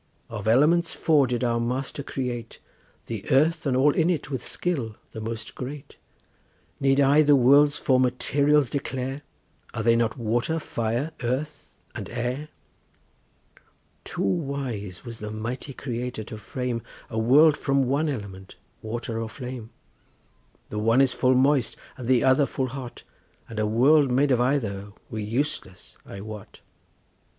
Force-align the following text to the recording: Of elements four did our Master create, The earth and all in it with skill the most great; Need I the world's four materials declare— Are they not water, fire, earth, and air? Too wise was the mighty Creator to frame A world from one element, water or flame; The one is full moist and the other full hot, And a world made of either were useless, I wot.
Of 0.31 0.47
elements 0.47 0.95
four 0.95 1.27
did 1.27 1.43
our 1.43 1.59
Master 1.59 2.01
create, 2.01 2.57
The 3.05 3.23
earth 3.29 3.67
and 3.67 3.77
all 3.77 3.93
in 3.93 4.09
it 4.09 4.31
with 4.31 4.43
skill 4.43 4.95
the 5.11 5.21
most 5.21 5.53
great; 5.53 5.97
Need 6.79 6.99
I 6.99 7.21
the 7.21 7.35
world's 7.35 7.77
four 7.77 7.99
materials 7.99 8.71
declare— 8.71 9.21
Are 9.75 9.83
they 9.83 9.95
not 9.95 10.17
water, 10.17 10.57
fire, 10.57 11.11
earth, 11.21 11.75
and 11.93 12.09
air? 12.09 12.49
Too 14.03 14.23
wise 14.23 15.05
was 15.05 15.19
the 15.19 15.29
mighty 15.29 15.71
Creator 15.71 16.23
to 16.23 16.37
frame 16.39 16.81
A 17.11 17.19
world 17.19 17.55
from 17.55 17.83
one 17.85 18.09
element, 18.09 18.55
water 18.81 19.21
or 19.21 19.29
flame; 19.29 19.69
The 20.71 20.79
one 20.79 20.99
is 21.01 21.13
full 21.13 21.35
moist 21.35 21.77
and 21.95 22.07
the 22.07 22.23
other 22.23 22.47
full 22.47 22.69
hot, 22.69 23.03
And 23.47 23.59
a 23.59 23.67
world 23.67 24.09
made 24.11 24.31
of 24.31 24.41
either 24.41 24.93
were 25.11 25.19
useless, 25.19 25.95
I 26.07 26.21
wot. 26.21 26.61